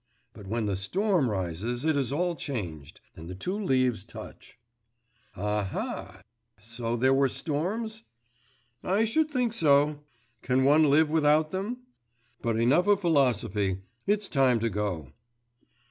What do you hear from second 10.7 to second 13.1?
live without them? But enough of